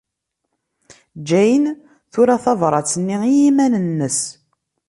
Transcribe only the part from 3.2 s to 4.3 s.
i yiman-nnes.